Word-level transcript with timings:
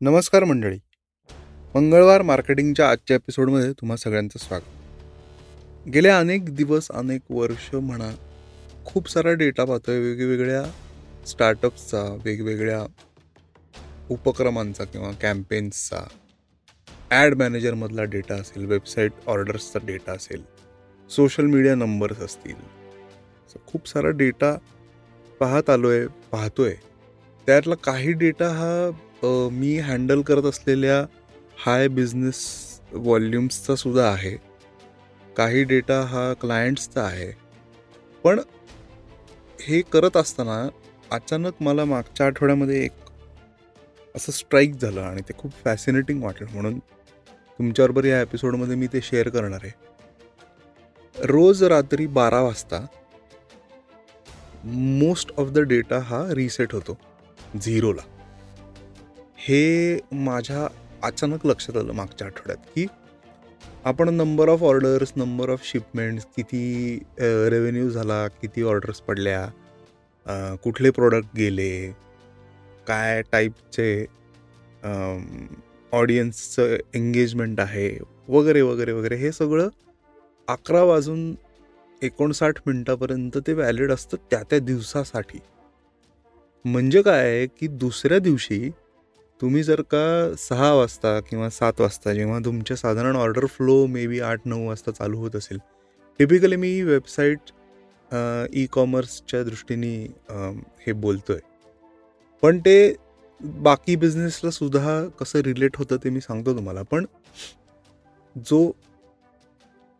नमस्कार 0.00 0.44
मंडळी. 0.44 0.78
मंगळवार 1.74 2.22
मार्केटिंगच्या 2.22 2.88
आजच्या 2.90 3.14
एपिसोडमध्ये 3.14 3.72
तुम्हा 3.72 3.96
सगळ्यांचं 3.96 4.38
स्वागत. 4.38 5.88
गेले 5.88 6.08
अनेक 6.08 6.54
दिवस 6.54 6.90
अनेक 6.90 7.20
वर्ष 7.30 7.74
म्हणा 7.74 8.10
खूप 8.84 9.08
सारा 9.08 9.32
डेटा 9.32 9.64
पाहतोय. 9.64 9.98
वेगवेगळ्या 9.98 10.62
स्टार्टअप्सचा 11.26 12.02
वेगवेगळ्या 12.24 12.82
उपक्रमांचा 14.10 14.84
किंवा 14.84 15.10
कॅम्पेन्सचा 15.12 16.06
ॲड 17.10 17.34
मॅनेजरमधला 17.34 18.04
डेटा 18.04 18.34
असेल 18.34 18.66
वेबसाईट 18.66 19.12
ऑर्डर्सचा 19.26 19.78
डेटा 19.86 20.12
असेल 20.12 20.42
सोशल 21.10 21.46
मीडिया 21.46 21.74
नंबर्स 21.74 22.20
असतील. 22.20 22.60
खूप 23.66 23.88
सारा 23.88 24.10
डेटा 24.10 24.56
पाहत 25.40 25.70
आलो 25.70 25.90
आहे 25.90 26.06
पाहतोय. 26.06 26.74
त्यातला 27.46 27.74
काही 27.74 28.12
डेटा 28.12 28.48
हा 28.48 28.90
मी 29.24 29.78
हँडल 29.78 30.22
करत 30.22 30.44
असलेल्या 30.44 31.04
हाय 31.58 31.88
बिझनेस 31.88 32.38
व्हॉल्यूम्सचा 32.92 33.74
सुद्धा 33.76 34.08
आहे. 34.10 34.36
काही 35.36 35.64
डेटा 35.64 36.00
हा 36.00 36.32
क्लायंट्सचा 36.32 37.02
आहे. 37.02 37.30
पण 38.24 38.40
हे 39.60 39.80
करत 39.80 40.16
असताना 40.16 40.68
अचानक 41.10 41.52
मला 41.60 41.84
मागच्या 41.84 42.26
आठवड्यामध्ये 42.26 42.84
एक 42.84 42.92
असं 44.14 44.32
स्ट्राईक 44.32 44.74
झालं 44.74 45.00
आणि 45.00 45.22
ते 45.22 45.32
खूप 45.38 45.52
फॅसिनेटिंग 45.64 46.22
वाटलं. 46.22 46.48
म्हणून 46.52 46.78
तुमच्याबरोबर 46.78 48.04
या 48.04 48.20
एपिसोडमध्ये 48.20 48.76
मी 48.76 48.86
ते 48.86 49.00
शेअर 49.02 49.28
करणार 49.28 49.60
आहे. 49.62 49.72
रोज 51.16 51.62
रात्री 51.64 52.06
बारा 52.06 52.40
वाजता 52.40 52.86
मोस्ट 54.64 55.32
ऑफ 55.38 55.48
द 55.48 55.58
डेटा 55.58 55.98
हा 55.98 56.24
रिसेट 56.30 56.72
होतो. 56.72 56.98
झिरोला 57.62 58.02
हे 59.48 59.98
माझ्या 60.12 60.66
अचानक 61.02 61.46
लक्षात 61.46 61.76
आलं 61.76 61.92
मागच्या 61.92 62.26
आठवड्यात 62.26 62.64
की 62.74 62.86
आपण 63.84 64.08
number 64.08 64.48
of 64.48 64.62
orders 64.62 65.12
number 65.16 65.50
of 65.50 65.64
shipments 65.64 66.26
किती 66.36 66.98
रेव्हेन्यू 67.20 67.90
झाला 67.90 68.28
किती 68.28 68.62
ऑर्डर्स 68.62 69.00
पडल्या 69.00 70.56
कुठले 70.62 70.90
प्रोडक्ट 70.90 71.36
गेले 71.36 71.92
काय 72.86 73.22
टाईपचे 73.32 74.06
ऑडियन्सचं 75.92 76.76
एंगेजमेंट 76.94 77.60
आहे 77.60 77.98
वगैरे 78.28 78.60
वगैरे 78.60 78.92
वगैरे 78.92 79.16
हे 79.16 79.32
सगळं 79.32 79.68
अकरा 80.48 80.82
वाजून 80.82 81.34
एकोणसाठ 82.02 82.58
मिनटापर्यंत 82.66 83.38
ते 83.46 83.52
व्हॅलिड 83.52 83.92
असतं 83.92 84.16
त्या 84.30 84.42
त्या 84.42 84.58
दिवसासाठी. 84.58 85.38
म्हणजे 86.64 87.02
काय 87.02 87.28
आहे 87.28 87.46
की 87.46 87.66
दुसऱ्या 87.66 88.18
दिवशी 88.18 88.70
तुम्ही 89.40 89.62
जर 89.62 89.80
का 89.80 90.34
सहा 90.38 90.72
वाजता 90.72 91.20
किंवा 91.20 91.48
सात 91.50 91.80
वाजता 91.80 92.12
जेव्हा 92.14 92.38
तुमचे 92.44 92.76
साधारण 92.76 93.16
ऑर्डर 93.16 93.46
फ्लो 93.46 93.86
मे 93.86 94.06
बी 94.06 94.20
आठ 94.20 94.40
नऊ 94.44 94.68
वाजता 94.68 94.90
चालू 94.90 95.18
होत 95.18 95.36
असेल 95.36 95.58
टिपिकली 96.18 96.56
मी 96.56 96.82
वेबसाईट 96.82 97.38
ई 98.52 98.66
कॉमर्सच्या 98.66 99.42
दृष्टीने 99.44 100.06
हे 100.86 100.92
बोलतो 100.92 101.32
आहे 101.32 101.40
पण 102.42 102.58
ते 102.58 102.94
बाकी 103.40 103.96
बिझनेसला 103.96 104.50
सुद्धा 104.50 105.08
कसं 105.20 105.38
रिलेट 105.38 105.76
होतं 105.76 105.96
ते 105.96 106.10
मी 106.10 106.20
सांगतो 106.20 106.56
तुम्हाला. 106.56 106.82
पण 106.82 107.04
जो 108.38 108.70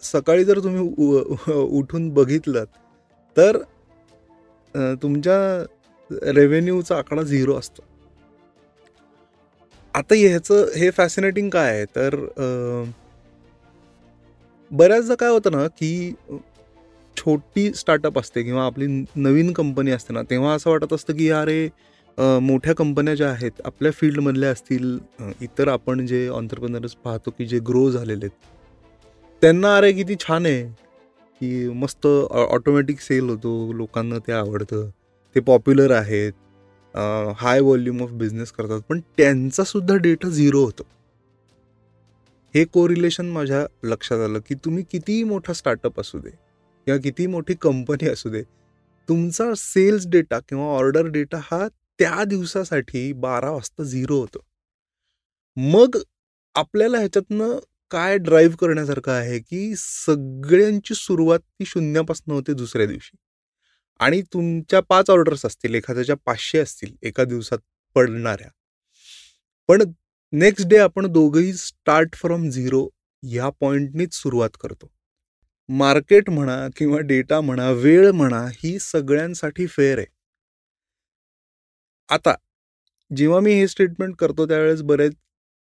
सकाळी 0.03 0.45
जर 0.45 0.59
तुम्ही 0.59 0.95
उ- 0.99 1.59
उठून 1.81 2.09
बघितलं 2.11 2.65
तर 3.37 3.59
तुमच्या 5.03 5.65
रेव्हेन्यूचा 6.33 6.99
आकडा 6.99 7.23
झिरो 7.23 7.55
असतो. 7.55 7.83
आता 9.97 10.15
ह्याचं 10.15 10.67
हे 10.77 10.91
फॅसिनेटिंग 10.91 11.49
काय 11.51 11.71
आहे? 11.71 11.85
तर 11.87 12.15
बऱ्याचदा 14.71 15.15
काय 15.15 15.29
होतं 15.31 15.51
ना 15.53 15.67
की 15.69 16.13
छोटी 17.17 17.71
स्टार्टअप 17.75 18.19
असते 18.19 18.43
किंवा 18.43 18.65
आपली 18.67 18.87
न- 18.87 19.05
नवीन 19.17 19.53
कंपनी 19.53 19.91
असते 19.91 20.15
ना 20.15 20.23
तेव्हा 20.23 20.55
असं 20.55 20.71
वाटत 20.71 20.93
असतं 20.93 21.17
की 21.17 21.29
अरे 21.31 21.69
मोठ्या 22.41 22.75
कंपन्या 22.75 23.15
ज्या 23.15 23.29
आहेत 23.31 23.61
आपल्या 23.65 23.93
फील्डमधल्या 23.93 24.51
असतील 24.51 24.99
इतर 25.41 25.69
आपण 25.69 26.05
जे 26.07 26.27
ऑन्टरप्रनर्स 26.29 26.95
पाहतो 26.95 27.31
की 27.31 27.47
जे 27.47 27.59
ग्रो 27.59 27.91
झालेले 27.91 28.27
आहेत 28.27 28.47
त्यांना 29.43 29.77
अरे 29.77 29.93
किती 29.93 30.15
छान 30.21 30.47
आहे 30.47 30.63
की 31.41 31.69
मस्त 31.75 32.07
ऑटोमॅटिक 32.31 33.01
सेल 33.01 33.29
होतो 33.29 33.73
लोकांना 33.73 34.19
ते 34.19 34.33
आवडतं 34.33 34.89
ते 35.37 35.41
पॉप्युलर 35.41 35.91
आहेत 35.91 36.33
हाय 36.97 37.61
व्हॉल्यूम 37.61 38.03
ऑफ 38.03 38.11
बिझनेस 38.11 38.53
करतात 38.53 38.81
पण 38.89 39.01
त्यांचा 39.17 39.65
सुद्धा 39.65 39.97
डेटा 39.97 40.29
झिरो 40.29 40.65
होतो. 40.65 40.83
हे 42.55 42.65
कोरिलेशन 42.65 43.27
माझ्या 43.27 43.67
लक्षात 43.85 44.19
आलं 44.19 44.41
की 44.49 44.55
तुम्ही 44.55 44.85
कितीही 44.91 45.25
मोठा 45.25 45.53
स्टार्टअप 45.53 46.01
असू 46.01 46.19
दे 46.19 46.31
किंवा 46.31 46.99
किती 47.01 47.27
मोठी 47.27 47.55
कंपनी 47.55 48.09
असू 48.09 48.31
दे 48.31 48.43
तुमचा 49.09 49.53
सेल्स 49.57 50.07
डेटा 50.07 50.39
किंवा 50.39 50.67
ऑर्डर 50.77 51.07
डेटा 51.07 51.39
हा 51.43 51.67
त्या 51.99 52.25
दिवसासाठी 52.25 53.13
बारा 53.13 53.51
वाजता 53.51 53.83
झिरो 53.83 54.21
होतो. 54.21 54.39
मग 55.57 55.97
आपल्याला 56.55 56.99
ह्याच्यातनं 56.99 57.59
काय 57.91 58.19
ड्राईव्ह 58.19 58.57
करण्यासारखं 58.57 59.13
आहे 59.13 59.39
की 59.39 59.75
सगळ्यांची 59.79 60.95
सुरुवात 60.95 61.39
ती 61.41 61.65
शून्यापासून 61.65 62.35
होते 62.35 62.53
दुसऱ्या 62.53 62.87
दिवशी. 62.87 63.17
आणि 64.01 64.23
तुमच्या 64.23 64.81
पाच 64.81 65.11
ऑर्डर्स 65.11 65.47
असतील 65.47 65.75
एखाद्याच्या 65.75 66.17
पाचशे 66.25 66.59
असतील 66.59 66.95
एका 67.03 67.25
दिवसात 67.25 67.59
पडणाऱ्या. 67.95 68.49
पण 69.69 69.83
नेक्स्ट 70.33 70.69
डे 70.69 70.79
आपण 70.79 71.07
दोघंही 71.07 71.53
स्टार्ट 71.53 72.15
फ्रॉम 72.15 72.49
झिरो 72.51 72.89
ह्या 73.23 73.49
पॉईंटनीच 73.51 74.15
सुरुवात 74.15 74.51
करतो. 74.61 74.93
मार्केट 75.69 76.31
म्हणा 76.31 76.69
किंवा 76.77 77.01
डेटा 77.01 77.41
म्हणा 77.41 77.71
वेळ 77.71 78.11
म्हणा 78.11 78.47
ही 78.51 78.79
सगळ्यांसाठी 78.79 79.67
फेअर 79.67 79.99
आहे. 79.99 80.07
आता 82.09 82.35
जेव्हा 83.17 83.41
मी 83.41 83.53
हे 83.53 83.69
स्टेटमेंट 83.69 84.17
करतो 84.17 84.47
त्यावेळेस 84.49 84.83
बरेच 84.83 85.13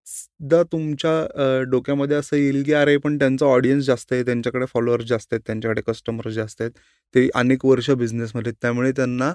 बऱ्याचदा 0.10 0.62
तुमच्या 0.72 1.62
डोक्यामध्ये 1.72 2.18
असं 2.18 2.36
येईल 2.38 2.64
की 2.66 2.74
अरे 2.74 2.96
पण 2.98 3.18
त्यांचा 3.20 3.46
ऑडियन्स 3.46 3.86
जास्त 3.86 4.14
आहे 4.14 4.24
त्यांच्याकडे 4.26 4.66
फॉलोअर्स 4.74 5.06
जास्त 5.08 5.34
आहेत 5.34 5.42
त्यांच्याकडे 5.48 5.82
कस्टमर्स 5.88 6.34
जास्त 6.36 6.62
आहेत. 6.62 6.72
ते 7.16 7.30
अनेक 7.36 7.66
वर्ष 7.66 7.90
बिझनेसमध्ये 7.92 8.50
आहेत. 8.50 8.58
त्यामुळे 8.62 8.92
त्यांना 8.98 9.34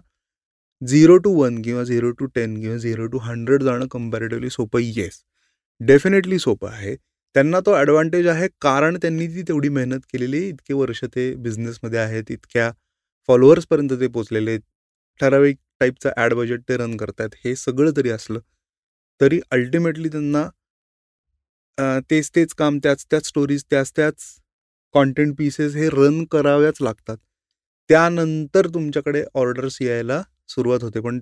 झिरो 0.83 1.17
टू 1.25 1.33
वन 1.35 1.61
किंवा 1.63 1.83
झिरो 1.85 2.11
टू 2.19 2.27
टेन 2.35 2.61
किंवा 2.61 2.77
झिरो 2.77 3.07
टू 3.09 3.19
हंड्रेड 3.23 3.63
जाणं 3.63 3.87
कम्पॅरेटिव्हली 3.91 4.51
सोपं 4.51 4.81
येस 4.81 5.23
डेफिनेटली 5.81 6.39
सोपं 6.39 6.69
आहे. 6.71 6.95
त्यांना 7.35 7.61
तो 7.67 7.73
ॲडव्हान्टेज 7.75 8.27
आहे 8.29 8.49
कारण 8.63 8.97
त्यांनी 9.03 9.27
ती 9.29 9.43
तेवढी 9.49 9.69
मेहनत 9.69 10.01
केलेली 10.13 10.47
इतके 10.49 10.75
वर्ष 10.75 11.05
ते 11.15 11.33
बिझनेसमध्ये 11.37 11.99
आहेत 11.99 12.31
इतक्या 12.31 12.71
फॉलोअर्सपर्यंत 13.29 13.91
ते 14.01 14.07
पोचलेले 14.09 14.51
आहेत. 14.51 14.61
ठराविक 15.21 15.57
टाईपचं 15.81 16.11
ॲड 16.17 16.35
बजेट 16.35 16.61
ते 16.69 16.77
रन 16.77 16.97
करतायत 16.97 17.35
हे 17.45 17.55
सगळं 17.57 17.91
जरी 17.97 18.11
असलं 18.11 18.41
तरी 19.21 19.41
अल्टिमेटली 19.53 20.09
त्यांना 20.09 20.49
तेच 21.79 22.31
तेच 22.35 22.53
काम 22.55 22.79
त्याच 22.83 23.05
त्याच 23.11 23.27
स्टोरीज 23.27 23.65
त्याच 23.71 23.93
त्याच 23.97 24.25
कॉन्टेंट 24.95 25.35
पीसेस 25.39 25.75
हे 25.77 25.89
रन 25.91 26.25
कराव्याच 26.33 26.77
लागतात. 26.81 27.17
त्यानंतर 27.91 28.67
तुमच्याकडे 28.75 29.25
ऑर्डर्स 29.35 29.81
यायला 29.83 30.23
सुरुवात 30.49 30.83
होते. 30.83 31.01
पण 31.01 31.21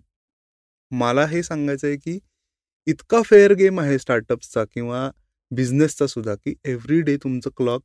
मला 0.91 1.25
हे 1.27 1.43
सांगायचं 1.43 1.87
आहे 1.87 1.97
की 1.97 2.19
इतका 2.87 3.21
फेअर 3.25 3.53
गेम 3.55 3.81
आहे 3.81 3.99
स्टार्टअप्सचा 3.99 4.65
किंवा 4.73 5.11
बिझनेसचा 5.51 6.07
सुद्धा 6.07 6.35
की 6.37 6.55
एव्हरी 6.65 7.01
डे 7.03 7.17
तुमचं 7.23 7.51
क्लॉक 7.57 7.83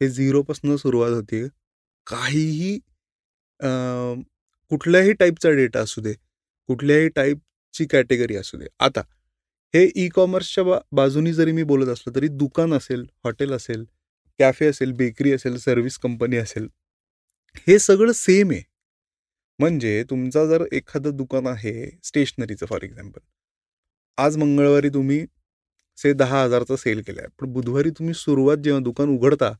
हे 0.00 0.08
झिरोपासून 0.10 0.76
सुरुवात 0.76 1.10
होते. 1.12 1.46
काहीही 2.06 2.78
कुठल्याही 4.70 5.12
टाईपचा 5.12 5.50
डेटा 5.50 5.80
असू 5.80 6.00
दे 6.00 6.12
कुठल्याही 6.68 7.08
टाईपची 7.10 7.86
कॅटेगरी 7.90 8.36
असू 8.36 8.58
दे. 8.58 8.66
आता 8.80 9.02
हे 9.74 9.82
ई 9.96 10.08
कॉमर्सच्या 10.14 10.62
बा 10.64 10.78
बाजूनी 10.92 11.32
जरी 11.32 11.52
मी 11.52 11.62
बोलत 11.64 11.88
असलो 11.88 12.12
तरी 12.14 12.28
दुकान 12.38 12.72
असेल 12.74 13.04
हॉटेल 13.24 13.52
असेल 13.52 13.84
कॅफे 14.40 14.66
असेल 14.66 14.92
बेकरी 14.92 15.32
असेल 15.32 15.56
सर्व्हिस 15.58 15.98
कंपनी 15.98 16.36
असेल 16.36 16.66
हे 17.66 17.78
सगळं 17.78 18.12
सेम 18.14 18.50
आहे. 18.50 18.62
म्हणजे 19.58 20.02
तुमचा 20.10 20.44
जर 20.46 20.64
एखादं 20.72 21.16
दुकान 21.16 21.46
आहे 21.46 21.74
स्टेशनरीचं 22.04 22.66
फॉर 22.66 22.82
एक्झाम्पल 22.82 23.20
आज 24.18 24.36
मंगळवारी 24.36 24.88
तुम्ही 24.90 25.24
से 25.98 26.12
दहा 26.14 26.42
हजारचा 26.44 26.76
सेल 26.76 27.02
केला 27.02 27.20
आहे 27.20 27.28
पण 27.40 27.52
बुधवारी 27.52 27.90
तुम्ही 27.90 28.14
सुरुवात 28.16 28.58
जेव्हा 28.58 28.82
दुकान 28.82 29.16
उघडता 29.16 29.52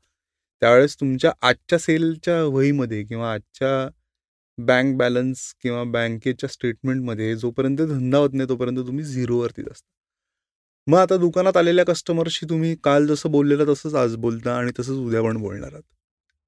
त्यावेळेस 0.63 0.97
तुमच्या 1.01 1.33
आजच्या 1.43 1.79
सेलच्या 1.79 2.43
वहीमध्ये 2.47 3.03
किंवा 3.05 3.33
आजच्या 3.33 3.89
बँक 4.59 4.97
बॅलन्स 4.99 5.53
किंवा 5.63 5.85
बँकेच्या 5.93 6.49
स्टेटमेंटमध्ये 6.51 7.35
जोपर्यंत 7.37 7.79
धंदा 7.83 8.19
होत 8.19 8.31
नाही 8.35 8.49
तोपर्यंत 8.49 8.87
तुम्ही 8.87 9.05
झिरोवरतीच 9.05 9.69
असता. 9.71 9.83
मग 10.87 10.99
आता 10.99 11.17
दुकानात 11.17 11.57
आलेल्या 11.57 11.85
कस्टमरशी 11.85 12.47
तुम्ही 12.51 12.75
काल 12.85 13.07
जसं 13.07 13.31
बोललेलं 13.31 13.67
तसंच 13.73 13.95
आज 13.95 14.15
बोलता 14.21 14.57
आणि 14.59 14.71
तसंच 14.79 14.97
उद्या 14.99 15.23
पण 15.23 15.37
बोलणार 15.43 15.73
आहात. 15.73 15.83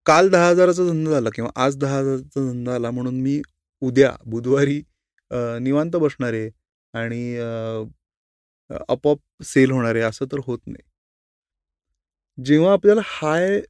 काल 0.06 0.29
दहा 0.31 0.49
हजाराचा 0.49 0.84
धंदा 0.88 1.11
झाला 1.11 1.31
किंवा 1.34 1.50
आज 1.64 1.76
दहा 1.79 1.99
हजाराचा 1.99 2.40
धंदा 2.40 2.75
आला 2.75 2.90
म्हणून 2.90 3.20
मी 3.23 3.40
उद्या 3.82 4.11
बुधवारी 4.26 4.81
निवांत 5.61 5.96
बसणार 5.96 6.32
आहे 6.32 6.50
आणि 6.94 7.37
आपोआप 8.88 9.19
सेल 9.44 9.70
होणार 9.70 9.94
आहे 9.94 10.05
असं 10.05 10.26
तर 10.32 10.40
होत 10.46 10.58
नाही. 10.67 10.82
जेव्हा 12.38 12.73
आपल्याला 12.73 13.00
हाय 13.05 13.61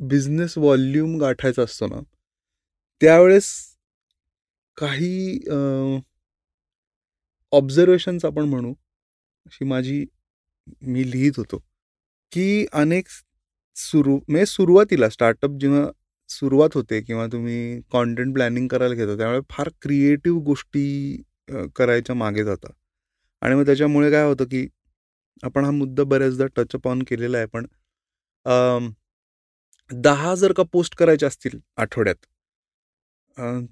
बिझनेस 0.00 0.56
व्हॉल्यूम 0.58 1.16
गाठायचा 1.20 1.62
असतो 1.62 1.86
ना 1.86 2.00
त्यावेळेस 3.00 3.48
काही 4.76 5.38
ऑब्झर्वेशन्स 7.52 8.24
आपण 8.24 8.48
म्हणू 8.48 8.72
अशी 9.46 9.64
माझी 9.64 10.04
मी 10.82 11.10
लिहित 11.10 11.32
होतो 11.36 11.58
की 12.32 12.66
अनेक 12.72 13.08
सुरू 13.76 14.16
म्हणजे 14.18 14.46
सुरुवातीला 14.46 15.08
स्टार्टअप 15.08 15.58
जेव्हा 15.60 15.86
सुरुवात 16.30 16.70
होते 16.74 17.00
किंवा 17.00 17.26
तुम्ही 17.26 17.80
कॉन्टेंट 17.92 18.32
प्लॅनिंग 18.34 18.68
करायला 18.68 18.94
घेता 18.94 19.16
त्यामुळे 19.16 19.40
फार 19.50 19.68
क्रिएटिव्ह 19.82 20.40
गोष्टी 20.40 21.22
करायच्या 21.76 22.16
मागे 22.16 22.44
जातात 22.44 22.72
आणि 23.42 23.54
मग 23.54 23.66
त्याच्यामुळे 23.66 24.10
काय 24.10 24.24
होतं 24.24 24.44
की 24.44 24.66
आपण 25.42 25.64
हा 25.64 25.70
मुद्दा 25.70 26.04
बऱ्याचदा 26.04 26.46
टचअप 26.56 26.88
ऑन 26.88 27.02
केलेला 27.02 27.38
आहे 27.38 27.46
पण 27.46 27.66
दहा 29.90 30.34
जर 30.34 30.52
का 30.52 30.62
पोस्ट 30.62 30.96
करायचे 30.96 31.26
असतील 31.26 31.58
आठवड्यात 31.76 32.26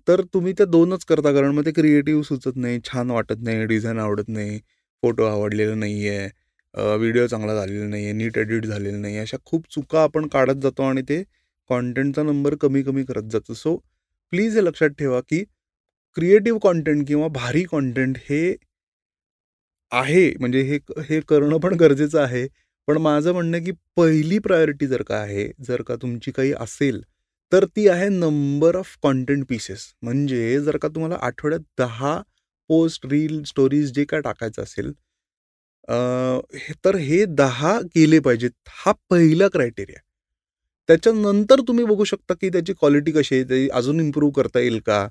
तर 0.08 0.20
तुम्ही 0.34 0.52
त्या 0.52 0.66
दोनच 0.66 1.04
करता 1.04 1.32
कारण 1.32 1.50
मग 1.50 1.66
ते 1.66 1.72
क्रिएटिव्ह 1.72 2.22
सुचत 2.22 2.56
नाही 2.56 2.80
छान 2.84 3.10
वाटत 3.10 3.42
नाही 3.42 3.64
डिझाईन 3.66 3.98
आवडत 3.98 4.28
नाही 4.28 4.60
फोटो 5.02 5.24
आवडलेला 5.24 5.74
नाही 5.74 6.08
आहे 6.08 6.28
व्हिडिओ 6.98 7.26
चांगला 7.26 7.54
झालेला 7.54 7.86
नाही 7.88 8.04
आहे 8.04 8.12
नीट 8.12 8.38
एडिट 8.38 8.64
झालेलं 8.66 9.00
नाही 9.02 9.14
आहे 9.14 9.22
अशा 9.22 9.36
खूप 9.46 9.64
चुका 9.74 10.02
आपण 10.02 10.26
काढत 10.28 10.60
जातो 10.62 10.82
आणि 10.82 11.02
ते 11.08 11.22
कॉन्टेंटचा 11.70 12.22
नंबर 12.22 12.54
कमी 12.60 12.82
कमी 12.82 13.04
करत 13.04 13.30
जातो. 13.32 13.54
सो 13.54 13.76
प्लीज 14.32 14.56
हे 14.56 14.64
लक्षात 14.64 14.90
ठेवा 14.98 15.20
की 15.28 15.42
क्रिएटिव्ह 16.16 16.58
कॉन्टेंट 16.62 17.06
किंवा 17.08 17.28
भारी 17.34 17.62
कॉन्टेंट 17.70 18.18
हे 18.30 18.54
आहे 19.92 20.30
म्हणजे 20.40 20.60
हे 20.62 20.78
हे 21.08 21.20
करणं 21.28 21.58
पण 21.60 21.74
गरजेचं 21.80 22.20
आहे. 22.22 22.46
पण 22.88 22.98
माझं 22.98 23.32
म्हणणं 23.32 23.62
की 23.64 23.72
पहिली 23.96 24.38
प्रायोरिटी 24.38 24.86
जर 24.86 25.02
का 25.08 25.16
आहे 25.16 25.46
जर 25.68 25.82
का 25.82 25.94
तुमची 26.02 26.30
काही 26.36 26.52
असेल 26.60 27.00
तर 27.52 27.64
ती 27.76 27.86
आहे 27.88 28.08
नंबर 28.08 28.76
ऑफ 28.76 28.96
कॉन्टेंट 29.02 29.44
पीसेस 29.48 29.86
म्हणजे 30.02 30.60
जर 30.60 30.76
का 30.78 30.88
तुम्हाला 30.88 31.16
आठवड्यात 31.26 31.60
दहा 31.78 32.20
पोस्ट 32.70 33.06
रील 33.06 33.42
स्टोरीज 33.44 33.92
जे 33.94 34.04
काय 34.04 34.20
टाकायचं 34.20 34.62
असेल 34.62 34.92
तर 36.84 36.96
हे 36.96 37.24
दहा 37.28 37.78
केले 37.94 38.18
पाहिजेत. 38.20 38.50
हा 38.66 38.92
पहिला 39.10 39.48
क्रायटेरिया. 39.52 40.00
त्याच्यानंतर 40.88 41.60
तुम्ही 41.68 41.84
बघू 41.84 42.04
शकता 42.04 42.34
की 42.40 42.48
त्याची 42.48 42.72
क्वालिटी 42.72 43.12
कशी 43.12 43.34
आहे 43.34 43.44
ते 43.50 43.66
अजून 43.72 44.00
इम्प्रूव्ह 44.00 44.32
करता 44.36 44.60
येईल 44.60 44.78
का? 44.86 45.06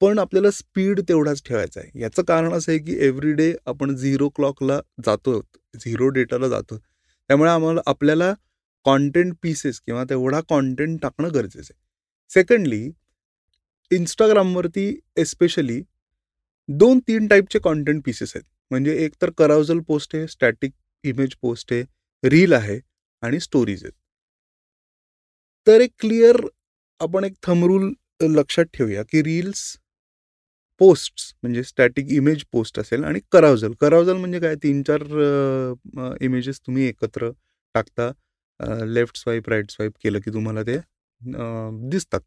पण 0.00 0.18
आपल्याला 0.18 0.50
स्पीड 0.50 1.00
तेवढाच 1.08 1.42
ठेवायचा 1.46 1.80
आहे. 1.80 2.00
याचं 2.00 2.22
कारण 2.22 2.52
असं 2.52 2.72
आहे 2.72 2.78
की 2.78 2.96
एव्हरी 3.06 3.32
डे 3.32 3.52
आपण 3.66 3.94
झिरो 3.96 4.28
क्लॉकला 4.36 4.80
जातो 5.04 5.40
झिरो 5.74 6.08
डेटाला 6.08 6.48
जातो 6.48 6.78
त्यामुळे 6.78 7.50
आम्हाला 7.50 7.80
आपल्याला 7.86 8.32
कॉन्टेंट 8.86 9.34
पीसेस 9.42 9.80
किंवा 9.80 10.04
तेवढा 10.10 10.40
कॉन्टेंट 10.48 11.00
टाकणं 11.02 11.28
गरजेचं 11.34 11.60
आहे. 11.62 11.80
सेकंडली 12.30 12.88
इंस्टाग्रामवरती 13.90 14.88
एस्पेशली 15.16 15.80
दोन 16.78 16.98
तीन 17.08 17.26
टाईपचे 17.28 17.58
कॉन्टेंट 17.58 18.02
पीसेस 18.04 18.32
आहेत. 18.34 18.44
म्हणजे 18.70 18.94
एक 19.04 19.14
तर 19.22 19.30
करावजल 19.38 19.78
पोस्ट 19.88 20.14
आहे 20.16 20.26
स्टॅटिक 20.28 20.72
इमेज 21.04 21.34
पोस्ट 21.42 21.72
आहे 21.72 22.28
रील 22.28 22.52
आहे 22.52 22.78
आणि 23.22 23.40
स्टोरीज 23.40 23.82
आहेत. 23.84 23.92
तर 25.66 25.80
एक 25.80 25.90
क्लिअर 26.00 26.36
आपण 27.00 27.24
एक 27.24 27.32
थमरूल 27.46 27.92
लक्षात 28.22 28.64
ठेवूया 28.74 29.02
की 29.10 29.22
रील्स 29.22 29.60
पोस्ट 30.80 31.20
म्हणजे 31.42 31.62
स्टॅटिक 31.64 32.10
इमेज 32.12 32.42
पोस्ट 32.52 32.78
असेल 32.80 33.04
आणि 33.04 33.20
करावजल 33.32 33.72
करावजल 33.80 34.16
म्हणजे 34.16 34.40
काय? 34.40 34.54
तीन 34.62 34.82
चार 34.82 35.02
इमेजेस 36.24 36.60
तुम्ही 36.66 36.86
एकत्र 36.88 37.30
टाकता 37.74 38.10
लेफ्ट 38.86 39.16
स्वाईप 39.16 39.48
राईट 39.48 39.70
स्वाईप 39.70 39.92
केलं 40.02 40.20
की 40.24 40.30
तुम्हाला 40.34 40.62
ते 40.62 40.76
दिसतात. 41.90 42.20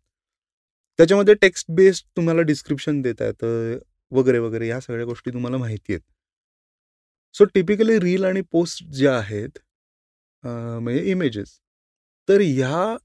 त्याच्यामध्ये 0.99 1.33
टेक्स्ट 1.41 1.71
बेस्ड 1.75 2.05
तुम्हाला 2.17 2.41
डिस्क्रिप्शन 2.41 3.01
देता 3.01 3.25
येतं. 3.25 3.77
वगैरे 4.11 4.39
वगैरे 4.39 4.65
ह्या 4.67 4.79
सगळ्या 4.81 5.05
गोष्टी 5.05 5.31
तुम्हाला 5.33 5.57
माहिती 5.57 5.93
आहेत. 5.93 6.01
सो 7.35 7.45
टिपिकली 7.53 7.97
रील 7.99 8.23
आणि 8.25 8.41
पोस्ट 8.51 8.83
ज्या 8.93 9.15
आहेत 9.17 9.57
म्हणजे 10.43 11.03
इमेजेस 11.11 11.59
तर 12.29 12.41
ह्या 12.41 12.95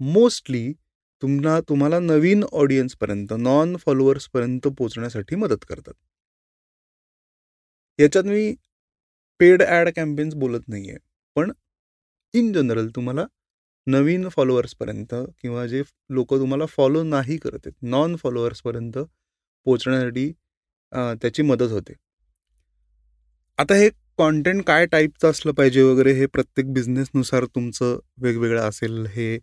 मोस्टली 0.00 0.72
तुम्हाला 1.22 1.60
तुम्हाला 1.68 1.98
नवीन 2.00 2.42
ऑडियन्सपर्यंत 2.52 3.32
नॉन 3.38 3.76
फॉलोअर्सपर्यंत 3.86 4.66
पोचण्यासाठी 4.78 5.36
मदत 5.36 5.64
करतात. 5.68 5.94
याच्यात 7.98 8.24
मी 8.24 8.54
पेड 9.40 9.62
ॲड 9.62 9.88
कॅम्पेन्स 9.96 10.34
बोलत 10.34 10.68
नाही 10.68 10.88
आहे 10.90 10.98
पण 11.36 11.50
इन 12.34 12.52
जनरल 12.52 12.88
तुम्हाला 12.96 13.26
नवीन 13.86 14.28
फॉलोअर्सपर्यंत 14.28 15.14
किंवा 15.42 15.66
जे 15.66 15.82
लोक 16.10 16.34
तुम्हाला 16.34 16.66
फॉलो 16.66 17.02
नाही 17.04 17.36
करत 17.38 17.66
आहेत 17.66 17.74
नॉन 17.90 18.16
फॉलोअर्सपर्यंत 18.22 18.98
पोचण्यासाठी 19.68 20.30
त्याची 21.20 21.42
मदत 21.42 21.70
होते. 21.72 21.92
आता 23.58 23.74
हे 23.74 23.88
कॉन्टेंट 24.18 24.62
काय 24.66 24.86
टाईपचं 24.86 25.30
असलं 25.30 25.52
पाहिजे 25.52 25.82
वगैरे 25.82 26.12
हे 26.12 26.26
प्रत्येक 26.26 26.72
बिझनेसनुसार 26.72 27.44
तुमचं 27.54 27.98
वेगवेगळं 28.22 28.68
असेल 28.68 29.04
हे 29.14 29.34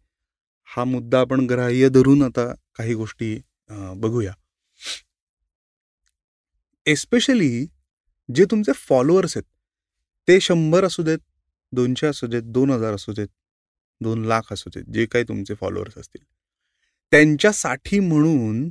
हा 0.68 0.84
मुद्दा 0.84 1.20
आपण 1.22 1.46
ग्राह्य 1.50 1.90
धरून 1.90 2.22
आता 2.24 2.46
काही 2.78 2.94
गोष्टी 2.94 3.36
बघूया. 3.98 4.32
एस्पेशली 6.86 7.66
जे 8.30 8.46
तुमचे 8.52 8.72
फॉलोअर्स 8.78 9.38
आहेत 9.38 9.48
ते 10.28 10.40
शंभर 10.42 10.84
असू 10.86 11.04
देत 11.04 11.20
दोनशे 11.74 12.08
असू 12.08 12.28
देत 12.28 12.44
दोन 12.54 12.72
हजार 12.72 12.94
असू 12.94 13.14
देत 13.14 13.28
दोन 14.02 14.26
लाख 14.26 14.52
असू 14.54 14.70
देत 14.76 14.84
जे 14.94 15.06
काही 15.06 15.24
तुमचे 15.28 15.54
फॉलोअर्स 15.60 15.98
असतील. 15.98 16.24
त्यांच्यासाठी 17.12 18.00
म्हणून 18.00 18.70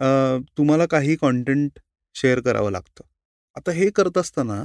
तुम्हाला 0.00 0.86
काही 0.86 1.16
कॉन्टेंट 1.16 1.78
शेअर 2.16 2.40
करावं 2.40 2.70
लागतं. 2.72 3.04
आता 3.56 3.72
हे 3.72 3.88
करत 3.90 4.18
असताना 4.18 4.64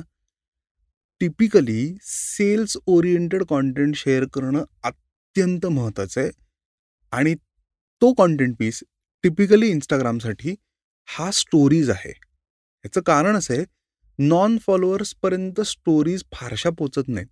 typically 1.21 1.95
sales 2.03 2.77
oriented 2.87 3.43
content 3.49 3.95
share 3.95 4.25
करणं 4.33 4.63
अत्यंत 4.83 5.65
महत्त्वाचं 5.65 6.21
आहे. 6.21 6.31
आणि 7.13 7.33
तो 8.01 8.13
कॉन्टेंट 8.13 8.55
पीस 8.59 8.83
टिपिकली 9.23 9.69
इंस्टाग्रामसाठी 9.69 10.55
हा 11.07 11.29
स्टोरीज 11.31 11.89
आहे. 11.89 12.09
याचं 12.09 13.01
कारण 13.01 13.35
असं 13.35 13.53
आहे 13.53 13.65
नॉन 14.19 14.57
फॉलोअर्सपर्यंत 14.65 15.61
स्टोरीज 15.61 16.23
फारशा 16.33 16.69
पोचत 16.77 17.07
नाहीत. 17.07 17.27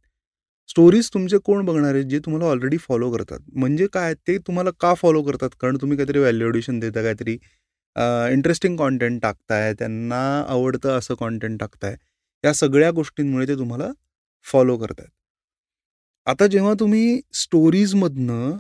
स्टोरीज 0.70 1.10
तुमचे 1.14 1.38
कोण 1.46 1.66
बघणार 1.66 1.94
आहेत 1.94 2.06
जे 2.06 2.20
तुम्हाला 2.26 2.50
ऑलरेडी 2.50 2.78
फॉलो 2.80 3.12
करतात? 3.12 3.40
म्हणजे 3.54 3.88
काय? 3.94 4.14
ते 4.28 4.38
तुम्हाला 4.48 4.72
का 4.80 4.94
फॉलो 4.94 5.22
करतात? 5.24 5.50
कारण 5.60 5.78
तुम्ही 5.82 5.98
काहीतरी 5.98 6.20
व्हॅल्युएडिशन 6.20 6.80
देता 6.80 7.02
काहीतरी 7.04 7.38
इंटरेस्टिंग 7.96 8.78
कॉन्टेंट 8.78 9.22
टाकताय 9.22 9.74
त्यांना 9.80 10.20
आवडतं 10.50 10.98
असं 10.98 11.16
कॉन्टेंट 11.16 11.60
टाकताय. 11.60 11.96
या 12.44 12.54
सगळ्या 12.54 12.92
गोष्टींमुळे 12.92 13.48
ते 13.48 13.56
तुम्हाला 13.58 13.92
फॉलो 14.46 14.78
करतायत. 14.78 15.10
आता 16.28 16.48
जेव्हा 16.48 16.74
तुम्ही 16.80 17.20
स्टोरीजमधनं 17.34 18.58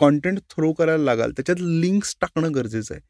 कॉन्टेंट 0.00 0.38
थ्रो 0.50 0.72
करायला 0.72 1.04
लागाल 1.04 1.32
त्याच्यात 1.32 1.60
लिंक्स 1.60 2.14
टाकणं 2.20 2.54
गरजेचं 2.54 2.94
आहे. 2.94 3.00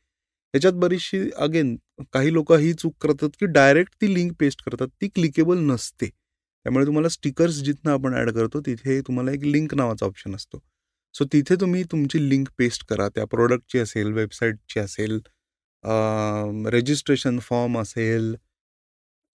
त्याच्यात 0.55 0.73
बरीचशी 0.81 1.19
अगेन 1.37 1.77
काही 2.13 2.33
लोक 2.33 2.53
ही 2.53 2.73
चूक 2.75 2.95
करतात 3.03 3.31
की 3.41 3.47
डायरेक्ट 3.53 3.95
ती 4.01 4.13
लिंक 4.15 4.33
पेस्ट 4.41 4.63
करतात 4.65 4.89
ती 5.01 5.09
क्लिकेबल 5.15 5.59
नसते. 5.71 6.07
त्यामुळे 6.07 6.87
तुम्हाला 6.87 7.09
स्टिकर्स 7.09 7.61
जिथनं 7.63 7.93
आपण 7.93 8.15
ॲड 8.15 8.31
करतो 8.31 8.61
तिथे 8.67 9.01
तुम्हाला 9.07 9.33
एक 9.33 9.45
लिंक 9.45 9.75
नावाचा 9.75 10.07
ऑप्शन 10.07 10.35
असतो. 10.37 10.59
सो 11.14 11.25
तिथे 11.33 11.56
तुम्ही 11.61 11.83
तुमची 11.90 12.28
लिंक 12.28 12.49
पेस्ट 12.59 12.85
करा. 12.88 13.09
त्या 13.09 13.25
प्रोडक्टची 13.30 13.78
असेल 13.78 14.12
वेबसाईटची 14.12 14.80
असेल 14.80 15.21
रजिस्ट्रेशन 16.73 17.38
फॉर्म 17.42 17.78
असेल 17.78 18.35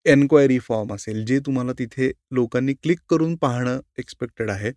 एन्क्वायरी 0.06 0.58
फॉर्म 0.58 0.92
असेल 0.94 1.24
जे 1.26 1.38
तुम्हाला 1.46 1.72
तिथे 1.78 2.10
लोकांनी 2.34 2.74
क्लिक 2.82 2.98
करून 3.10 3.34
पाहणं 3.36 3.80
एक्सपेक्टेड 3.98 4.50
आहे. 4.50 4.72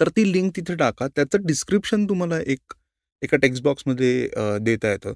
तर 0.00 0.08
ती 0.16 0.30
लिंक 0.32 0.50
तिथे 0.56 0.74
टाका. 0.76 1.08
त्याचं 1.16 1.46
डिस्क्रिप्शन 1.46 2.06
तुम्हाला 2.08 2.38
एक 2.40 2.74
एका 3.22 3.36
टेक्स्ट 3.42 3.64
बॉक्समध्ये 3.64 4.28
देता 4.62 4.90
येतं. 4.92 5.12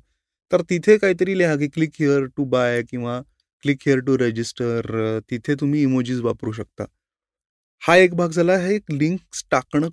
तर 0.53 0.63
तिथे 0.71 0.97
काहीतरी 0.99 1.39
लिहा 1.39 1.57
की 1.57 1.69
क्लिक 1.69 1.91
हिअर 2.01 2.25
टू 2.37 2.45
बाय 2.51 2.83
किंवा 2.91 3.21
क्लिक 3.65 3.79
हिअर 3.87 3.99
टू 4.07 4.17
रजिस्टर 4.19 5.19
तिथे 5.31 5.55
तुम्ही 5.61 5.83
इमोजीज 5.83 6.21
वापरू 6.21 6.53
शकता. 6.53 6.85
हा 7.83 7.97
एक 7.97 8.15
भाग 8.17 8.31
झाला. 8.31 8.57
हे 8.59 8.75
एक 8.75 8.91
लिंक्स 8.93 9.45
टाकणं 9.51 9.89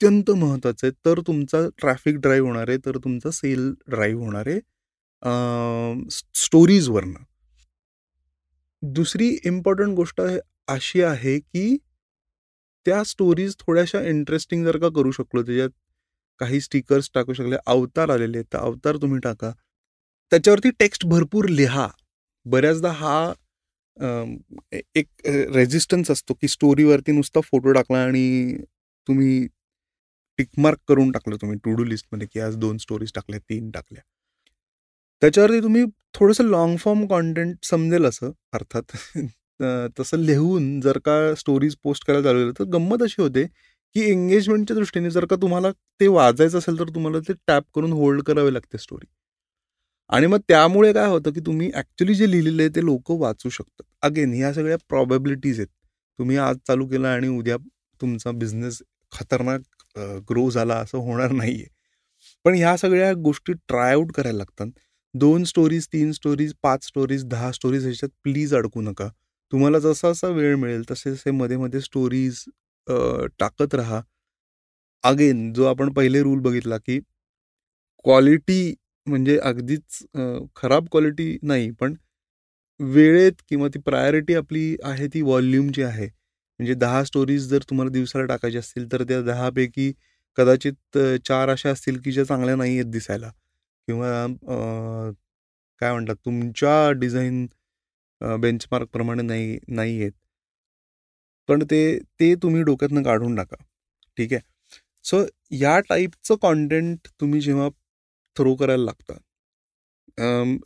अत्यंत 0.00 0.30
महत्त्वाचं 0.30 0.86
आहे. 0.86 0.92
तर 1.06 1.20
तुमचा 1.26 1.58
ट्रॅफिक 1.78 2.16
ड्राईव्ह 2.20 2.46
होणार 2.48 2.68
आहे 2.68 2.78
तर 2.86 2.96
तुमचा 3.04 3.30
सेल 3.30 3.72
ड्राईव्ह 3.88 4.22
होणार 4.24 4.48
आहे 4.48 4.60
स्टोरीजवरनं 6.10 7.22
दुसरी 8.82 9.28
इम्पॉर्टंट 9.46 9.94
गोष्ट 9.96 10.20
अशी 10.68 11.02
आहे 11.02 11.38
की 11.40 11.76
त्या 12.86 13.02
स्टोरीज 13.04 13.54
थोड्याशा 13.58 14.00
इंटरेस्टिंग 14.08 14.64
जर 14.64 14.76
का 14.78 14.88
करू 14.96 15.10
शकलो 15.10 15.42
त्याच्यात 15.42 15.70
काही 16.40 16.60
स्टिकर्स 16.60 17.10
टाकू 17.14 17.32
शकले 17.32 17.56
अवतार 17.66 18.10
आलेले 18.10 18.42
तर 18.42 18.58
अवतार 18.58 18.96
तुम्ही 19.02 19.18
टाका. 19.24 19.50
त्याच्यावरती 20.32 20.70
टेक्स्ट 20.78 21.06
भरपूर 21.06 21.48
लिहा. 21.48 21.88
बऱ्याचदा 22.46 22.90
हा 22.92 23.32
एक 24.96 25.06
रेजिस्टन्स 25.54 26.10
असतो 26.10 26.34
की 26.34 26.48
स्टोरीवरती 26.48 27.12
नुसता 27.12 27.40
फोटो 27.40 27.72
टाकला 27.72 28.02
आणि 28.04 28.56
तुम्ही 29.08 29.46
टिकमार्क 30.38 30.78
करून 30.88 31.10
टाकलं 31.12 31.36
तुम्ही 31.42 31.58
टू 31.64 31.74
डू 31.74 31.84
लिस्टमध्ये 31.84 32.26
की 32.32 32.40
आज 32.40 32.56
दोन 32.58 32.78
स्टोरीज 32.78 33.12
टाकल्या 33.14 33.40
तीन 33.50 33.70
टाकल्या. 33.70 34.02
त्याच्यावरती 35.22 35.60
तुम्ही 35.62 35.84
थोडंसं 36.14 36.44
लॉंग 36.44 36.76
फॉर्म 36.76 37.06
कॉन्टेंट 37.06 37.56
समजेल 37.64 38.04
असं 38.06 38.30
अर्थात 38.52 38.96
तसं 39.98 40.18
लिहून 40.18 40.80
जर 40.80 40.98
का 40.98 41.34
स्टोरीज 41.34 41.76
पोस्ट 41.82 42.06
करायला 42.06 42.22
चालू 42.24 42.52
तर 42.58 42.64
गंमत 42.64 43.02
अशी 43.02 43.22
होते 43.22 43.44
की 43.96 44.00
एंगेजमेंटच्या 44.10 44.76
दृष्टीने 44.76 45.10
जर 45.10 45.24
का 45.26 45.36
तुम्हाला 45.36 45.70
ते 46.00 46.06
वाजायचं 46.08 46.58
असेल 46.58 46.78
तर 46.78 46.88
तुम्हाला 46.94 47.18
ते 47.28 47.32
टॅप 47.48 47.64
करून 47.74 47.92
होल्ड 47.92 48.22
करावे 48.22 48.52
लागते 48.54 48.78
स्टोरी 48.78 49.06
आणि 50.10 50.26
मग 50.26 50.38
त्यामुळे 50.48 50.92
काय 50.92 51.06
होतं 51.08 51.32
की 51.32 51.40
तुम्ही 51.40 51.70
ॲक्च्युली 51.74 52.14
जे 52.14 52.30
लिहिलेलं 52.30 52.62
आहे 52.62 52.70
ते 52.76 52.84
लोक 52.84 53.10
वाचू 53.12 53.48
शकतात. 53.48 53.84
अगेन 54.02 54.32
ह्या 54.34 54.52
सगळ्या 54.54 54.76
प्रॉबॅबिलिटीज 54.88 55.58
आहेत. 55.60 55.68
तुम्ही 56.18 56.36
आज 56.38 56.56
चालू 56.68 56.86
केलं 56.88 57.08
आणि 57.08 57.28
उद्या 57.28 57.56
तुमचा 58.00 58.30
बिझनेस 58.32 58.82
खतरनाक 59.12 59.60
ग्रो 60.30 60.48
झाला 60.50 60.74
असं 60.76 60.98
होणार 60.98 61.32
नाही 61.32 61.54
आहे 61.54 61.68
पण 62.44 62.54
ह्या 62.54 62.76
सगळ्या 62.78 63.12
गोष्टी 63.24 63.52
ट्रायआउट 63.68 64.12
करायला 64.14 64.38
लागतात. 64.38 64.66
दोन 65.14 65.44
स्टोरीज 65.44 65.86
तीन 65.92 66.12
स्टोरीज 66.12 66.52
पाच 66.62 66.84
स्टोरीज 66.86 67.24
दहा 67.26 67.50
स्टोरीज 67.52 67.84
ह्याच्यात 67.84 68.10
प्लीज 68.24 68.54
अडकू 68.54 68.80
नका. 68.82 69.08
तुम्हाला 69.52 69.78
जसा 69.78 70.12
जसा 70.12 70.28
वेळ 70.28 70.54
मिळेल 70.56 70.82
तसे 70.90 71.12
तसे 71.12 71.30
मध्ये 71.32 71.56
मध्ये 71.56 71.80
स्टोरीज 71.80 72.44
टाकत 73.40 73.74
राहा. 73.74 74.00
अगेन 75.04 75.52
जो 75.54 75.64
आपण 75.66 75.92
पहिले 75.94 76.22
रूल 76.22 76.40
बघितला 76.42 76.78
की 76.78 76.98
क्वालिटी 78.04 78.74
म्हणजे 79.06 79.38
अगदीच 79.44 80.02
खराब 80.56 80.86
क्वालिटी 80.92 81.36
नाही 81.42 81.70
पण 81.80 81.94
वेळेत 82.80 83.42
किंवा 83.48 83.68
ती 83.74 83.78
प्रायोरिटी 83.80 84.34
आपली 84.34 84.76
आहे 84.84 85.06
ती 85.14 85.22
व्हॉल्यूमची 85.22 85.82
आहे 85.82 86.08
म्हणजे 86.60 86.74
दहा 86.74 87.02
स्टोरीज 87.04 87.48
जर 87.50 87.62
तुम्हाला 87.70 87.90
दिवसाला 87.92 88.24
टाकायच्या 88.26 88.60
असतील 88.60 88.90
तर 88.92 89.02
त्या 89.08 89.20
दहापैकी 89.22 89.92
कदाचित 90.38 90.98
चार 91.28 91.48
अशा 91.50 91.70
असतील 91.70 91.98
की 92.04 92.12
ज्या 92.12 92.24
चांगल्या 92.24 92.56
नाही 92.56 92.78
आहेत 92.78 92.90
दिसायला. 92.92 93.30
किंवा 93.88 94.10
काय 95.82 95.92
म्हणतात 95.92 96.16
तुमच्या 96.24 96.90
डिझाईन 97.00 97.46
बेंचमार्कप्रमाणे 98.20 99.22
नाही 99.22 99.58
नाही 99.68 100.00
आहेत. 100.00 100.12
पण 101.48 101.64
ते 101.70 101.98
ते 102.20 102.34
तुम्ही 102.42 102.62
डोक्यातनं 102.64 103.02
काढून 103.02 103.34
टाका. 103.36 103.56
ठीक 104.16 104.32
आहे? 104.32 104.40
सो 105.04 105.24
या 105.52 105.78
टाईपचं 105.88 106.36
कॉन्टेंट 106.42 107.08
तुम्ही 107.20 107.40
जेव्हा 107.40 107.68
थ्रो 108.36 108.54
करायला 108.56 108.84
लागता 108.84 109.14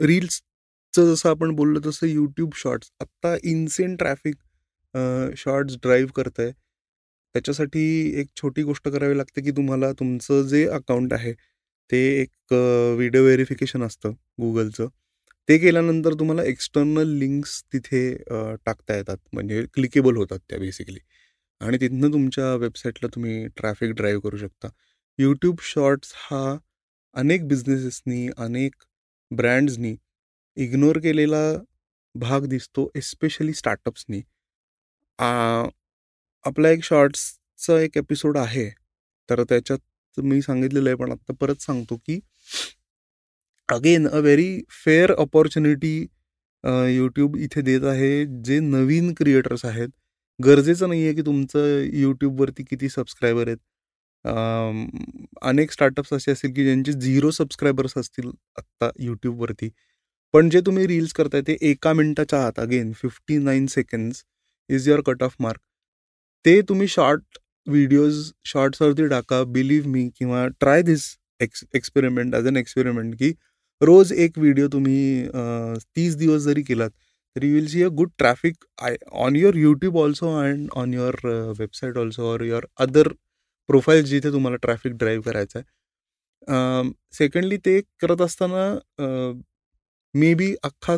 रील्सचं 0.07 1.14
जसं 1.14 1.30
आपण 1.30 1.54
बोललो 1.57 1.80
तसं 1.87 2.07
यूट्यूब 2.07 2.50
शॉर्ट्स 2.57 2.90
आत्ता 3.00 3.35
इन्सेंट 3.45 3.99
ट्रॅफिक 3.99 4.35
शॉर्ट्स 5.37 5.76
ड्राईव्ह 5.83 6.11
करताय. 6.17 6.47
आहे 6.47 6.52
त्याच्यासाठी 7.35 7.81
एक 8.21 8.28
छोटी 8.37 8.62
गोष्ट 8.62 8.88
करावी 8.88 9.17
लागते 9.19 9.40
की 9.43 9.50
तुम्हाला 9.57 9.93
तुमचं 9.99 10.43
जे 10.49 10.67
अकाउंट 10.69 11.12
आहे 11.14 11.33
ते 11.90 11.99
एक 12.21 12.52
व्हिडिओ 12.52 13.23
व्हेरिफिकेशन 13.25 13.83
असतं 13.83 14.12
गुगलचं 14.40 14.88
ते 15.49 15.57
केल्यानंतर 15.59 16.14
तुम्हाला 16.21 16.43
एक्सटर्नल 16.45 17.09
लिंक्स 17.19 17.62
तिथे 17.73 18.00
टाकता 18.67 18.97
येतात. 18.97 19.17
म्हणजे 19.33 19.64
क्लिकेबल 19.75 20.17
होतात 20.17 20.38
त्या 20.49 20.59
बेसिकली. 20.59 20.99
आणि 21.61 21.78
तिथनं 21.81 22.12
तुमच्या 22.12 22.55
वेबसाईटला 22.57 23.09
तुम्ही 23.14 23.47
ट्रॅफिक 23.57 23.93
ड्राईव्ह 23.97 24.21
करू 24.23 24.37
शकता. 24.37 24.69
यूट्यूब 25.19 25.61
शॉर्ट्स 25.62 26.12
हा 26.17 26.57
अनेक 27.17 27.47
बिझनेसेसनी 27.49 28.28
अनेक 28.38 28.75
ब्रँड्सनी 29.31 29.95
इग्नोर 30.57 30.99
केलेला 30.99 31.43
भाग 32.14 32.47
दिसतो 32.49 32.90
एस्पेशली 32.97 33.52
स्टार्टअप्सनी. 33.55 34.21
आपला 35.19 36.69
एक 36.71 36.83
शॉर्ट्सचा 36.85 37.79
एक 37.81 37.97
एपिसोड 37.99 38.37
आहे. 38.39 38.69
तर 39.29 39.43
त्याच्यात 39.45 40.21
मी 40.21 40.41
सांगितलेलं 40.43 40.89
आहे 40.89 40.97
पण 40.97 41.13
आत्ता 41.13 41.33
परत 41.41 41.63
सांगतो 41.63 41.97
की 42.07 42.19
again 43.69 44.07
a 44.09 44.19
very 44.19 44.61
fair 44.85 45.13
opportunity 45.15 45.97
YouTube 46.97 47.37
इथे 47.37 47.61
देत 47.63 47.85
आहे 47.85 48.25
जे 48.45 48.59
नवीन 48.61 49.13
क्रिएटर्स 49.15 49.65
आहेत. 49.65 49.89
गरजेचं 50.41 50.89
नाही 50.89 51.05
आहे 51.05 51.15
की 51.15 51.23
तुमचं 51.27 51.83
यूट्यूबवरती 51.95 52.63
किती 52.65 52.89
सबस्क्रायबर 52.89 53.47
आहेत. 53.49 53.59
अनेक 55.43 55.73
स्टार्टअप्स 55.73 56.13
असे 56.13 56.33
असतील 56.33 56.53
की 56.55 56.65
ज्यांचे 56.65 56.93
झिरो 56.93 57.31
सबस्क्रायबर्स 57.31 57.97
असतील 57.99 58.31
आत्ता 58.59 58.91
यूट्यूबवरती 59.01 59.69
पण 60.35 60.49
जे 60.51 60.61
तुम्ही 60.67 60.87
रील्स 60.87 61.13
करताय 61.13 61.41
ते 61.47 61.57
एका 61.71 61.93
मिनटाच्या 61.93 62.47
आत 62.47 62.59
again 62.61 62.93
fifty 62.93 63.37
nine 63.39 63.67
seconds 63.67 64.23
is 64.69 64.89
your 64.89 65.01
cut 65.01 65.23
off 65.23 65.35
mark 65.41 65.61
ते 66.45 66.61
तुम्ही 66.63 66.87
शॉर्ट 66.89 67.39
व्हिडिओज 67.67 68.31
शॉर्ट्सवरती 68.45 69.07
टाका 69.09 69.43
बिलीव्ह 69.45 69.89
मी 69.89 70.09
किंवा 70.19 70.47
try 70.61 70.83
this 70.83 71.05
ex 71.41 71.65
experiment 71.75 72.35
as 72.35 72.47
an 72.47 72.57
experiment 72.57 73.15
की 73.15 73.33
रोज 73.81 74.13
एक 74.13 74.39
व्हिडिओ 74.39 74.69
तुम्ही 74.69 75.29
तीस 75.95 76.15
दिवस 76.17 76.43
जरी 76.43 76.63
केलात 76.63 76.91
तरी 77.37 77.53
will 77.53 77.67
see 77.67 77.83
a 77.83 77.89
good 77.89 78.11
traffic 78.19 78.65
I 78.83 78.97
on 79.25 79.37
your 79.37 79.57
YouTube 79.57 79.97
also 79.99 80.35
and 80.41 80.69
on 80.77 80.95
your 80.95 81.17
website 81.59 81.97
also 81.99 82.33
or 82.33 82.43
your 82.43 82.67
other 82.77 83.09
profile 83.69 84.05
जिथे 84.05 84.33
तुम्हाला 84.33 84.57
ट्रॅफिक 84.57 84.93
ड्राईव्ह 84.93 85.25
करायचं 85.25 85.59
आहे. 85.59 85.65
सेकंडली 87.13 87.57
ते 87.67 87.81
करत 88.01 88.21
असताना 88.21 88.65
मे 90.15 90.33
बी 90.35 90.55
अख्खा 90.65 90.97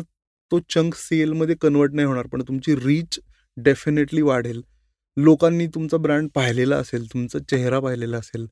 तो 0.51 0.59
चंक 0.69 0.95
सेलमध्ये 0.95 1.55
कन्वर्ट 1.61 1.93
नाही 1.93 2.07
होणार 2.07 2.27
पण 2.27 2.41
तुमची 2.47 2.75
रीच 2.75 3.19
डेफिनेटली 3.63 4.21
वाढेल. 4.21 4.61
लोकांनी 5.17 5.67
तुमचा 5.75 5.97
ब्रँड 5.97 6.29
पाहिलेला 6.35 6.77
असेल 6.77 7.05
तुमचा 7.13 7.39
चेहरा 7.49 7.79
पाहिलेला 7.79 8.17
असेल 8.17 8.45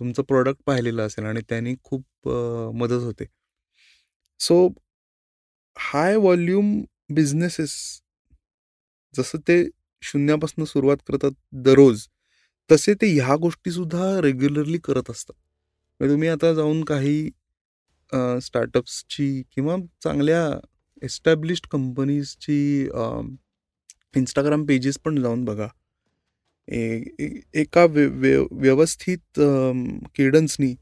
तुमचं 0.00 0.22
प्रॉडक्ट 0.28 0.62
पाहिलेलं 0.66 1.06
असेल 1.06 1.24
आणि 1.26 1.40
त्यांनी 1.48 1.74
खूप 1.84 2.28
मदत 2.76 3.02
होते. 3.04 3.24
सो 4.40 4.68
हाय 5.76 6.16
व्हॉल्यूम 6.16 6.80
बिझनेसेस 7.14 7.72
जसं 9.14 9.38
ते 9.48 9.62
शून्यापासून 10.02 10.64
सुरुवात 10.64 10.96
करतात 11.08 11.32
दररोज 11.64 12.06
तसे 12.70 12.94
ते 13.02 13.06
ह्या 13.14 13.36
गोष्टीसुद्धा 13.40 14.20
रेग्युलरली 14.22 14.78
करत 14.84 15.10
असतात. 15.10 15.34
म्हणजे 16.00 16.14
तुम्ही 16.14 16.28
आता 16.28 16.52
जाऊन 16.54 16.82
काही 16.84 17.30
स्टार्टअप्सची 18.42 19.42
किंवा 19.54 19.76
चांगल्या 20.04 20.48
एस्टॅब्लिश्ड 21.02 21.66
कंपनीजची 21.70 22.88
इंस्टाग्राम 24.16 24.64
पेजेस 24.66 24.98
पण 25.04 25.20
जाऊन 25.22 25.44
बघा. 25.44 25.66
एका 27.54 27.84
व्य 27.84 28.36
व्यवस्थित 28.52 29.40
केडन्सनी 30.16 30.72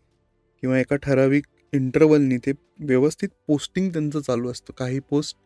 किंवा 0.62 0.78
एका 0.78 0.96
ठराविक 0.96 1.44
इंटरवलनी 1.72 2.36
ते 2.36 2.52
व्यवस्थित 2.80 3.28
पोस्टिंग 3.46 3.90
त्यांचं 3.92 4.20
चालू 4.20 4.50
असतं. 4.50 4.72
काही 4.78 5.00
पोस्ट 5.10 5.36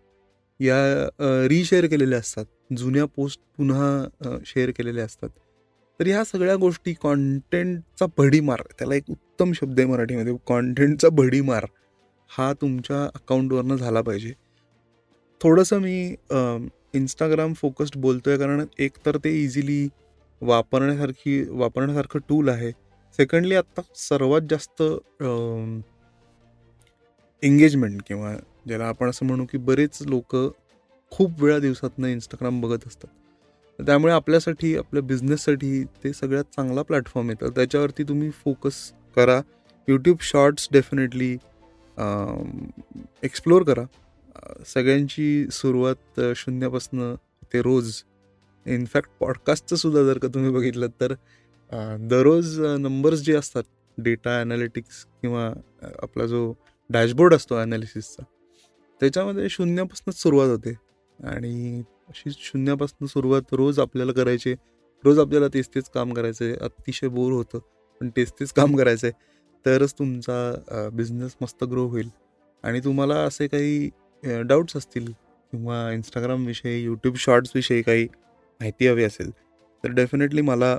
या 0.61 1.09
रिशेअर 1.49 1.87
केलेल्या 1.87 2.19
असतात. 2.19 2.45
जुन्या 2.77 3.05
पोस्ट 3.17 3.41
पुन्हा 3.57 4.41
शेअर 4.47 4.71
केलेल्या 4.71 5.05
असतात. 5.05 5.29
तर 6.01 6.07
ह्या 6.07 6.23
सगळ्या 6.25 6.55
गोष्टी 6.57 6.93
कॉन्टेंटचा 6.93 8.07
भडीमार. 8.19 8.63
त्याला 8.79 8.95
एक 8.95 9.11
उत्तम 9.11 9.53
शब्द 9.53 9.81
आहे 9.81 9.89
मराठीमध्ये. 9.89 10.35
कॉन्टेंटचा 10.47 11.09
भडीमार 11.09 11.67
हा 12.31 12.53
तुमच्या 12.61 13.05
अकाउंटवरनं 13.15 13.77
झाला 13.77 14.01
पाहिजे. 14.01 14.33
थोडंसं 15.41 15.79
मी 15.79 16.15
इंस्टाग्राम 16.95 17.53
फोकस्ड 17.53 17.97
बोलतो 18.01 18.31
आहे 18.31 18.39
कारण 18.39 18.65
एक 18.79 18.97
तर 19.07 19.17
ते 19.25 19.31
इझिली 19.43 19.87
वापरण्यासारखी 20.43 21.43
वापरण्यासारखं 21.51 22.21
टूल 22.29 22.49
आहे. 22.49 22.71
सेकंडली 23.19 23.55
आत्ता 23.55 23.83
सर्वात 23.97 24.43
जास्त 24.51 24.83
एंगेजमेंट 27.43 28.01
किंवा 28.07 28.35
ज्याला 28.67 28.87
आपण 28.87 29.11
असं 29.11 29.27
म्हणू 29.27 29.45
की 29.45 29.59
बरेच 29.59 29.99
लोक 30.03 30.37
खूप 31.13 31.43
वेळा 31.43 31.59
दिवसातनं 31.59 32.09
इंस्टाग्राम 32.09 32.61
बघत 32.61 32.87
असतात. 32.87 33.09
त्यामुळे 33.79 34.13
आपल्यासाठी 34.13 34.77
आपल्या 34.77 35.03
बिझनेससाठी 35.03 35.83
ते 36.05 36.13
सगळ्यात 36.13 36.45
चांगला 36.57 36.83
प्लॅटफॉर्म 36.83 37.31
येतं 37.31 37.51
त्याच्यावरती 37.51 38.03
तुम्ही 38.03 38.31
फोकस 38.45 38.77
करा. 39.17 39.41
यूट्यूब 39.89 40.19
शॉर्ट्स 40.23 40.69
डेफिनेटली 40.73 41.33
एक्सप्लोअर 43.23 43.63
करा. 43.63 43.83
सगळ्यांची 44.67 45.47
सुरुवात 45.53 46.21
शून्यापासनं 46.37 47.15
ते 47.53 47.63
रोज. 47.63 47.93
इनफॅक्ट 48.67 49.11
पॉडकास्टचं 49.21 49.77
सुद्धा 49.77 50.03
जर 50.03 50.19
का 50.19 50.29
तुम्ही 50.35 50.51
बघितलं 50.53 50.87
तर 51.01 51.15
दररोज 52.11 52.59
नंबर्स 52.81 53.21
जे 53.21 53.35
असतात 53.37 53.63
डेटा 53.99 54.39
ॲनालिटिक्स 54.41 55.05
किंवा 55.23 55.47
आपला 56.03 56.27
जो 56.27 56.53
डॅशबोर्ड 56.91 57.35
असतो 57.35 57.57
ॲनालिसिसचा 57.57 58.23
त्याच्यामध्ये 59.01 59.49
शून्यापासूनच 59.51 60.21
सुरुवात 60.21 60.49
होते. 60.49 60.73
आणि 61.19 61.83
अशी 62.09 62.31
शून्यापासून 62.33 63.07
सुरुवात 63.09 63.53
रोज 63.53 63.79
आपल्याला 63.81 64.13
करायची 64.13 64.53
रोज 65.05 65.19
आपल्याला 65.19 65.49
तेच 65.55 65.69
तेच 65.75 65.89
काम 65.95 66.13
करायचं 66.15 66.45
आहे 66.45 66.55
अतिशय 66.61 67.09
बोर 67.09 67.33
होतं 67.33 67.59
पण 68.01 68.09
तेच 68.17 68.33
तेच 68.41 68.53
काम 68.53 68.77
करायचं 68.77 69.07
आहे 69.07 69.23
तरच 69.67 69.93
तुमचा 69.99 70.89
बिझनेस 70.93 71.37
मस्त 71.43 71.65
ग्रो 71.65 71.87
होईल. 71.89 72.09
आणि 72.65 72.81
तुम्हाला 72.81 73.15
असे 73.25 73.47
काही 73.47 73.89
डाऊट्स 74.25 74.77
असतील 74.77 75.07
किंवा 75.53 75.91
इंस्टाग्रामविषयी 75.93 76.83
यूट्यूब 76.85 77.17
शॉर्ट्सविषयी 77.17 77.83
काही 77.83 78.05
माहिती 78.05 78.89
हवी 78.89 79.05
असेल 79.05 79.31
तर 79.85 79.89
डेफिनेटली 79.89 80.41
मला 80.41 80.77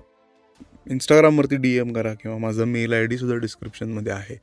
इंस्टाग्रामवरती 0.90 1.56
डी 1.56 1.78
एम 1.78 1.94
करा 1.94 2.14
किंवा 2.14 2.38
माझा 2.38 2.66
मेल 2.66 2.94
आय 2.94 3.06
डीसुद्धा 3.06 3.36
डिस्क्रिप्शनमध्ये 3.38 4.12
आहे. 4.12 4.38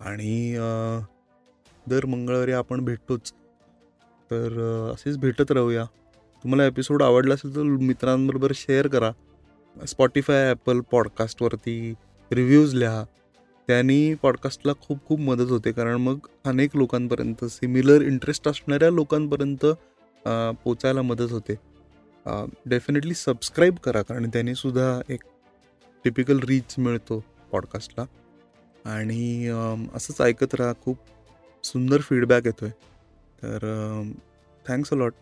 आणि 0.00 0.56
दर 1.86 2.06
मंगळवारी 2.06 2.52
आपण 2.52 2.84
भेटतोच. 2.84 3.32
तर 4.30 4.60
असेच 4.94 5.18
भेटत 5.18 5.50
राहूया. 5.50 5.84
तुम्हाला 6.44 6.66
एपिसोड 6.66 7.02
आवडला 7.02 7.34
असेल 7.34 7.54
तर 7.56 7.62
मित्रांबरोबर 7.62 8.52
शेअर 8.54 8.86
करा. 8.86 9.10
स्पॉटीफाय 9.76 10.48
ॲपल 10.50 10.80
पॉडकास्टवरती 10.90 11.94
रिव्ह्यूज 12.30 12.74
लिहा. 12.74 13.04
त्यांनी 13.68 14.14
पॉडकास्टला 14.22 14.72
खूप 14.80 14.98
खूप 15.06 15.20
मदत 15.20 15.50
होते. 15.50 15.72
कारण 15.72 15.96
मग 15.96 16.26
अनेक 16.46 16.76
लोकांपर्यंत 16.76 17.44
सिमिलर 17.44 18.02
इंटरेस्ट 18.02 18.48
असणाऱ्या 18.48 18.90
लोकांपर्यंत 18.90 19.66
पोचायला 20.64 21.02
मदत 21.02 21.32
होते. 21.32 21.54
डेफिनेटली 22.66 23.14
सबस्क्राईब 23.14 23.76
करा. 23.84 24.02
कारण 24.02 24.28
त्यानेसुद्धा 24.32 25.00
एक 25.10 25.20
टिपिकल 26.04 26.38
रीच 26.48 26.74
मिळतो 26.78 27.22
पॉडकास्टला 27.52 28.04
आणि 28.84 29.48
असंच 29.94 30.20
ऐकत 30.20 30.54
राहा. 30.54 30.72
खूप 30.84 30.98
सुंदर 31.64 32.00
फीडबॅक 32.00 32.46
येतो 32.46 32.64
आहे 32.64 32.80
तर 33.42 34.02
थँक्स 34.64 34.92
अ 34.92 34.96
लॉट 34.96 35.14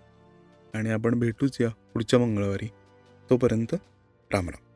आणि 0.75 0.91
आपण 0.91 1.19
भेटूच 1.19 1.61
या 1.61 1.69
पुढच्या 1.95 2.19
मंगळवारी. 2.19 2.69
तोपर्यंत 3.31 3.75
राम 4.31 4.49
राम. 4.49 4.70